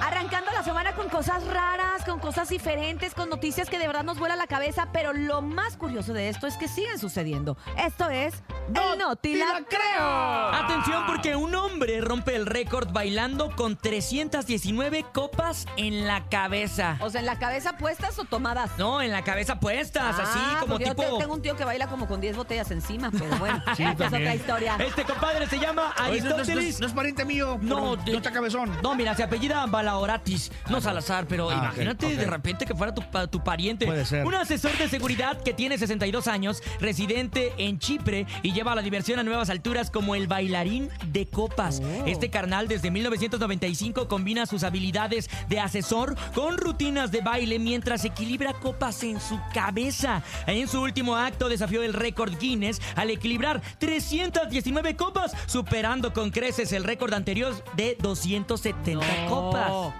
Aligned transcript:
Arrancando 0.00 0.50
la 0.52 0.62
semana 0.62 0.94
con 0.94 1.08
cosas 1.08 1.44
raras, 1.46 2.04
con 2.04 2.20
cosas 2.20 2.48
diferentes, 2.48 3.14
con 3.14 3.28
noticias 3.28 3.68
que 3.68 3.78
de 3.78 3.86
verdad 3.86 4.04
nos 4.04 4.18
vuela 4.18 4.36
la 4.36 4.46
cabeza, 4.46 4.88
pero 4.92 5.12
lo 5.12 5.42
más 5.42 5.76
curioso 5.76 6.12
de 6.12 6.28
esto 6.28 6.46
es 6.46 6.56
que 6.56 6.68
siguen 6.68 6.98
sucediendo. 6.98 7.56
Esto 7.76 8.08
es 8.08 8.42
el 8.68 8.98
No 8.98 9.16
Te 9.16 9.36
La 9.36 9.62
Creo. 9.68 10.48
Atención 10.52 11.04
porque 11.06 11.36
un 11.36 11.54
hombre 11.54 12.00
rompe 12.00 12.36
el 12.36 12.46
récord 12.46 12.90
bailando 12.92 13.54
con 13.56 13.76
319 13.76 15.04
copas 15.12 15.66
en 15.76 16.06
la 16.06 16.28
cabeza. 16.28 16.96
O 17.00 17.10
sea, 17.10 17.20
¿en 17.20 17.26
la 17.26 17.38
cabeza 17.38 17.76
puestas 17.78 18.18
o 18.18 18.24
tomadas? 18.24 18.70
No, 18.78 19.00
en 19.00 19.10
la 19.10 19.22
cabeza 19.24 19.58
puestas, 19.60 20.18
así 20.18 20.38
Ah, 20.40 20.56
como 20.60 20.74
porque 20.74 20.86
yo 20.86 20.94
tipo... 20.94 21.16
te- 21.16 21.22
tengo 21.22 21.34
un 21.34 21.42
tío 21.42 21.56
que 21.56 21.64
baila 21.64 21.86
como 21.88 22.06
con 22.06 22.20
10 22.20 22.36
botellas 22.36 22.70
encima, 22.70 23.10
pero 23.10 23.36
bueno, 23.38 23.62
Sí, 23.76 23.82
esa 23.82 23.92
es 23.92 23.98
también. 23.98 24.22
otra 24.22 24.34
historia. 24.34 24.76
Este 24.78 25.04
compadre 25.04 25.46
se 25.46 25.58
llama 25.58 25.94
Oye, 26.08 26.20
no, 26.20 26.30
no, 26.30 26.30
no, 26.30 26.34
Aristóteles. 26.36 26.80
no 26.80 26.86
es 26.86 26.92
pariente 26.92 27.24
mío. 27.24 27.58
No, 27.62 27.80
No, 27.80 27.96
de- 27.96 28.12
no 28.12 28.18
está 28.18 28.32
cabezón. 28.32 28.70
No, 28.82 28.94
mira, 28.94 29.14
se 29.14 29.22
apellida 29.22 29.64
Balaoratis, 29.66 30.50
no 30.68 30.80
Salazar, 30.80 31.26
pero 31.26 31.50
Ah, 31.50 31.54
ok, 31.56 31.62
imagínate 31.62 32.06
ok. 32.06 32.12
de 32.12 32.24
repente 32.26 32.66
que 32.66 32.74
fuera 32.74 32.94
tu, 32.94 33.02
pa- 33.10 33.26
tu 33.26 33.42
pariente. 33.42 33.86
Puede 33.86 34.04
ser. 34.04 34.26
Un 34.26 34.34
asesor 34.34 34.76
de 34.76 34.88
seguridad 34.88 35.42
que 35.42 35.54
tiene 35.54 35.78
62 35.78 36.26
años, 36.28 36.62
residente 36.80 37.52
en 37.58 37.78
Chipre 37.78 38.26
y 38.42 38.52
lleva 38.58 38.74
la 38.74 38.82
diversión 38.82 39.20
a 39.20 39.22
nuevas 39.22 39.50
alturas 39.50 39.88
como 39.88 40.16
el 40.16 40.26
bailarín 40.26 40.88
de 41.12 41.26
copas. 41.26 41.80
Oh. 41.80 42.06
Este 42.06 42.28
carnal 42.28 42.66
desde 42.66 42.90
1995 42.90 44.08
combina 44.08 44.46
sus 44.46 44.64
habilidades 44.64 45.30
de 45.48 45.60
asesor 45.60 46.16
con 46.34 46.56
rutinas 46.58 47.12
de 47.12 47.20
baile 47.20 47.60
mientras 47.60 48.04
equilibra 48.04 48.54
copas 48.54 49.04
en 49.04 49.20
su 49.20 49.38
cabeza. 49.54 50.24
En 50.48 50.66
su 50.66 50.80
último 50.82 51.14
acto 51.14 51.48
desafió 51.48 51.84
el 51.84 51.92
récord 51.92 52.36
Guinness 52.36 52.80
al 52.96 53.10
equilibrar 53.10 53.62
319 53.78 54.96
copas, 54.96 55.36
superando 55.46 56.12
con 56.12 56.30
creces 56.32 56.72
el 56.72 56.82
récord 56.82 57.14
anterior 57.14 57.54
de 57.76 57.96
270 58.00 59.06
No. 59.06 59.28
copas. 59.28 59.94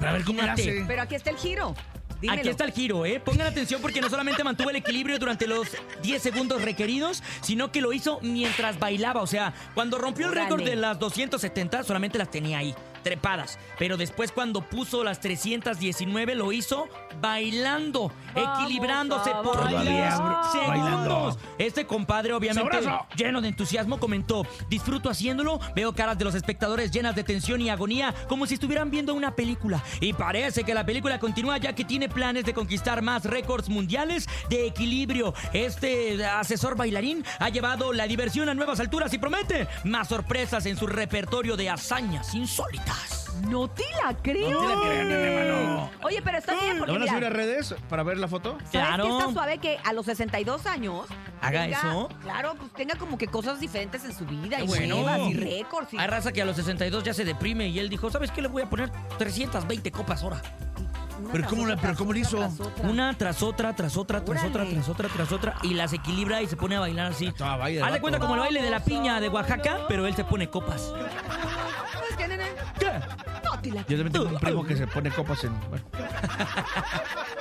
Pero 0.00 0.10
a 0.10 0.12
ver 0.14 0.24
cómo 0.24 0.38
le 0.40 0.46
Imagínate. 0.48 0.78
hace. 0.78 0.84
Pero 0.88 1.02
aquí 1.02 1.14
está 1.14 1.30
el 1.30 1.36
giro. 1.36 1.76
Dímelo. 2.22 2.40
Aquí 2.40 2.48
está 2.48 2.64
el 2.64 2.72
giro, 2.72 3.04
¿eh? 3.04 3.18
Pongan 3.18 3.48
atención 3.48 3.82
porque 3.82 4.00
no 4.00 4.08
solamente 4.08 4.44
mantuvo 4.44 4.70
el 4.70 4.76
equilibrio 4.76 5.18
durante 5.18 5.48
los 5.48 5.68
10 6.02 6.22
segundos 6.22 6.62
requeridos, 6.62 7.20
sino 7.40 7.72
que 7.72 7.80
lo 7.80 7.92
hizo 7.92 8.20
mientras 8.22 8.78
bailaba. 8.78 9.22
O 9.22 9.26
sea, 9.26 9.52
cuando 9.74 9.98
rompió 9.98 10.28
el 10.28 10.32
récord 10.32 10.62
de 10.62 10.76
las 10.76 11.00
270, 11.00 11.82
solamente 11.82 12.18
las 12.18 12.30
tenía 12.30 12.58
ahí, 12.58 12.76
trepadas. 13.02 13.58
Pero 13.78 13.96
después 13.96 14.32
cuando 14.32 14.62
puso 14.62 15.04
las 15.04 15.20
319, 15.20 16.34
lo 16.34 16.52
hizo 16.52 16.88
bailando, 17.20 18.12
Vamos 18.34 18.60
equilibrándose 18.60 19.30
por 19.42 19.62
bailar. 19.62 19.84
10 19.84 20.14
segundos. 20.52 20.68
Bailando. 20.68 21.38
Este 21.58 21.86
compadre, 21.86 22.32
obviamente, 22.32 22.78
lleno 23.16 23.40
de 23.40 23.48
entusiasmo, 23.48 23.98
comentó: 23.98 24.46
Disfruto 24.68 25.10
haciéndolo, 25.10 25.60
veo 25.74 25.94
caras 25.94 26.18
de 26.18 26.24
los 26.24 26.34
espectadores 26.34 26.90
llenas 26.90 27.14
de 27.14 27.24
tensión 27.24 27.60
y 27.60 27.70
agonía, 27.70 28.14
como 28.28 28.46
si 28.46 28.54
estuvieran 28.54 28.90
viendo 28.90 29.14
una 29.14 29.34
película. 29.34 29.82
Y 30.00 30.12
parece 30.12 30.64
que 30.64 30.74
la 30.74 30.84
película 30.84 31.18
continúa 31.18 31.58
ya 31.58 31.74
que 31.74 31.84
tiene 31.84 32.08
planes 32.08 32.44
de 32.44 32.54
conquistar 32.54 33.02
más 33.02 33.24
récords 33.24 33.68
mundiales 33.68 34.28
de 34.48 34.66
equilibrio. 34.66 35.34
Este 35.52 36.24
asesor 36.24 36.76
bailarín 36.76 37.24
ha 37.38 37.48
llevado 37.48 37.92
la 37.92 38.06
diversión 38.06 38.48
a 38.48 38.54
nuevas 38.54 38.80
alturas 38.80 39.12
y 39.12 39.18
promete 39.18 39.68
más 39.84 40.08
sorpresas 40.08 40.66
en 40.66 40.76
su 40.76 40.86
repertorio 40.86 41.56
de 41.56 41.70
hazañas 41.70 42.34
insólitas. 42.34 42.91
No 43.48 43.68
te 43.68 43.84
la 44.04 44.14
creo. 44.16 44.50
No 44.50 44.60
te 44.60 44.74
la 44.74 44.80
creo, 44.82 45.10
hermano. 45.22 45.90
Oye, 46.02 46.20
pero 46.22 46.38
está 46.38 46.54
bien 46.54 46.74
¿Lo 46.74 46.78
porque 46.78 46.92
van 46.92 47.02
a 47.02 47.04
mira, 47.04 47.12
subir 47.14 47.24
a 47.26 47.30
redes 47.30 47.74
para 47.88 48.02
ver 48.02 48.18
la 48.18 48.28
foto? 48.28 48.52
¿sabes 48.58 48.70
Claro. 48.70 49.04
qué 49.04 49.10
está 49.18 49.32
suave 49.32 49.58
que 49.58 49.78
a 49.84 49.92
los 49.92 50.06
62 50.06 50.66
años 50.66 51.06
¿Haga 51.40 51.62
tenga- 51.64 51.78
eso? 51.78 52.08
Claro, 52.22 52.54
pues 52.58 52.72
tenga 52.74 52.94
como 52.96 53.18
que 53.18 53.26
cosas 53.28 53.58
diferentes 53.60 54.04
en 54.04 54.14
su 54.16 54.24
vida 54.26 54.60
y 54.60 54.66
Bueno. 54.66 54.96
nuevas 54.96 55.20
y 55.28 55.34
récords 55.34 55.92
y 55.94 55.98
Hay 55.98 56.06
raza 56.06 56.32
que 56.32 56.42
a 56.42 56.44
los 56.44 56.56
62 56.56 57.02
ya 57.04 57.14
se 57.14 57.24
deprime 57.24 57.68
y 57.68 57.78
él 57.78 57.88
dijo, 57.88 58.10
¿sabes 58.10 58.30
qué? 58.30 58.42
Le 58.42 58.48
voy 58.48 58.62
a 58.62 58.70
poner 58.70 58.90
320 59.18 59.90
copas 59.90 60.22
ahora. 60.22 60.40
una 61.18 61.30
Pero 61.30 61.42
tras 61.44 61.50
¿cómo 61.50 61.66
la- 61.68 61.76
pero 61.76 61.86
tras 61.86 61.98
cómo 61.98 62.12
le 62.12 62.24
otra, 62.24 62.38
hizo? 62.38 62.56
tras 62.56 62.60
otra. 62.68 62.88
Una 62.88 63.14
tras 63.18 63.42
otra, 63.44 63.76
tras 63.76 63.96
otra, 63.96 64.24
tras 64.24 64.44
otra, 64.44 64.62
Órale. 64.62 64.74
tras 64.74 64.88
otra, 64.88 65.08
tras 65.08 65.30
otra, 65.32 65.54
y 65.62 65.74
las 65.74 65.92
equilibra 65.92 66.42
y 66.42 66.48
se 66.48 66.56
pone 66.56 66.74
a 66.74 66.80
bailar 66.80 67.12
así. 67.12 67.26
Estaba 67.28 67.58
baile 67.58 67.78
de 67.78 67.82
Haz 67.84 67.88
de 67.88 67.92
vato. 67.92 68.00
cuenta 68.02 68.18
como 68.18 68.34
el 68.34 68.40
baile 68.40 68.60
de 68.60 68.70
la 68.70 68.80
piña 68.84 69.20
de 69.20 69.28
Oaxaca, 69.28 69.78
pero 69.86 70.06
él 70.08 70.16
se 70.16 70.24
pone 70.24 70.50
copas. 70.50 70.92
¿Sabes 71.92 72.16
qué, 72.18 72.26
nene? 72.28 72.46
¿Qué? 72.78 72.90
Yo 73.62 73.74
también 73.74 74.12
tengo 74.12 74.28
un 74.28 74.38
primo 74.38 74.64
que 74.64 74.76
se 74.76 74.86
pone 74.86 75.10
copas 75.10 75.44
en. 75.44 75.52
bueno. 75.70 75.84